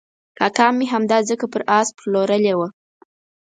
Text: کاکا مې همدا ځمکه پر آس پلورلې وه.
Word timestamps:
کاکا 0.37 0.67
مې 0.77 0.85
همدا 0.93 1.17
ځمکه 1.27 1.47
پر 1.53 1.61
آس 1.79 1.87
پلورلې 1.97 2.53
وه. 2.57 2.67